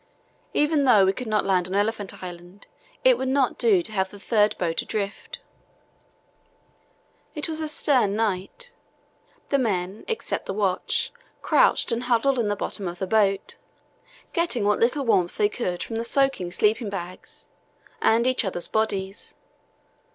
Even 0.55 0.85
though 0.85 1.05
we 1.05 1.13
could 1.13 1.27
not 1.27 1.45
land 1.45 1.67
on 1.67 1.75
Elephant 1.75 2.23
Island, 2.23 2.65
it 3.03 3.19
would 3.19 3.27
not 3.27 3.59
do 3.59 3.83
to 3.83 3.91
have 3.91 4.09
the 4.09 4.17
third 4.19 4.57
boat 4.57 4.81
adrift. 4.81 5.37
It 7.35 7.47
was 7.47 7.61
a 7.61 7.67
stern 7.67 8.15
night. 8.15 8.73
The 9.49 9.59
men, 9.59 10.03
except 10.07 10.47
the 10.47 10.55
watch, 10.55 11.11
crouched 11.43 11.91
and 11.91 12.05
huddled 12.05 12.39
in 12.39 12.47
the 12.47 12.55
bottom 12.55 12.87
of 12.87 12.97
the 12.97 13.05
boat, 13.05 13.57
getting 14.33 14.65
what 14.65 14.79
little 14.79 15.05
warmth 15.05 15.37
they 15.37 15.49
could 15.49 15.83
from 15.83 15.97
the 15.97 16.03
soaking 16.03 16.51
sleeping 16.51 16.89
bags 16.89 17.49
and 18.01 18.25
each 18.25 18.43
other's 18.43 18.67
bodies. 18.67 19.35